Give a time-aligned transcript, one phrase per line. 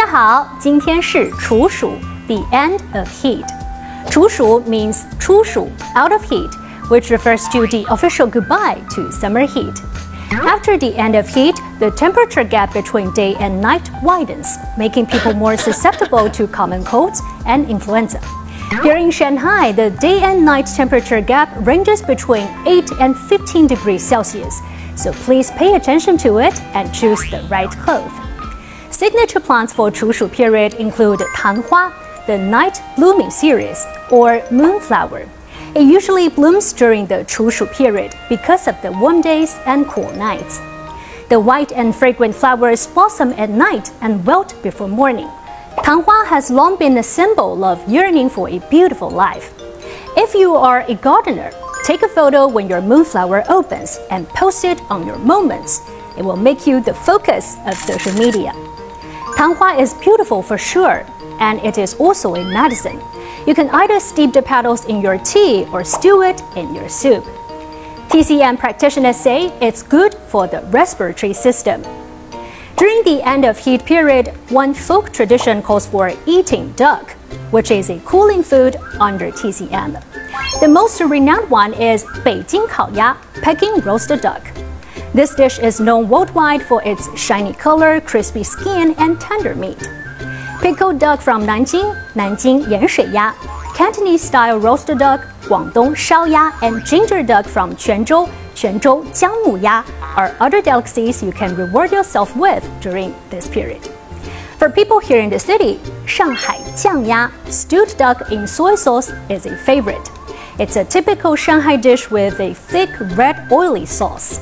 [0.00, 1.92] 家好，今天是处暑，
[2.26, 3.44] the end of heat.
[4.10, 6.50] 处暑 means 初暑 out of heat,
[6.88, 9.74] which refers to the official goodbye to summer heat.
[10.30, 15.32] After the end of heat, the temperature gap between day and night widens, making people
[15.34, 18.20] more susceptible to common colds and influenza.
[18.82, 24.02] Here in Shanghai, the day and night temperature gap ranges between 8 and 15 degrees
[24.02, 24.60] Celsius,
[24.96, 28.10] so please pay attention to it and choose the right clothes.
[29.01, 31.91] Signature plants for Chushu period include Tanhua,
[32.27, 35.27] the night blooming cereus, or moonflower.
[35.73, 40.59] It usually blooms during the Chushu period because of the warm days and cool nights.
[41.29, 45.29] The white and fragrant flowers blossom at night and wilt before morning.
[45.77, 49.51] Tanhua has long been a symbol of yearning for a beautiful life.
[50.15, 51.49] If you are a gardener,
[51.85, 55.81] take a photo when your moonflower opens and post it on your moments.
[56.19, 58.53] It will make you the focus of social media.
[59.35, 61.05] Tanhua is beautiful for sure,
[61.39, 63.01] and it is also a medicine.
[63.47, 67.23] You can either steep the petals in your tea or stew it in your soup.
[68.09, 71.81] TCM practitioners say it's good for the respiratory system.
[72.77, 77.11] During the end of heat period, one folk tradition calls for eating duck,
[77.51, 80.01] which is a cooling food under TCM.
[80.59, 84.45] The most renowned one is Beijing Kaoya, Peking roasted duck.
[85.13, 89.77] This dish is known worldwide for its shiny color, crispy skin, and tender meat.
[90.61, 93.33] Pickled duck from Nanjing, Nanjing Yanshui Ya,
[93.75, 99.83] Cantonese style roasted duck, Guangdong Shao Ya, and ginger duck from Quanzhou, Quanzhou Jiangmu Ya
[100.15, 103.83] are other delicacies you can reward yourself with during this period.
[104.57, 109.45] For people here in the city, Shanghai Jiang Ya, stewed duck in soy sauce, is
[109.45, 110.09] a favorite.
[110.57, 114.39] It's a typical Shanghai dish with a thick red oily sauce.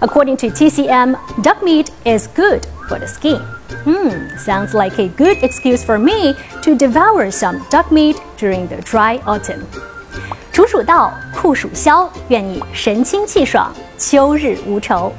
[0.00, 3.40] According to TCM, duck meat is good for the skin.
[3.84, 8.76] Hmm, sounds like a good excuse for me to devour some duck meat during the
[8.82, 9.62] dry autumn.
[10.52, 15.12] 处暑到，酷暑消，愿你神清气爽，秋日无愁。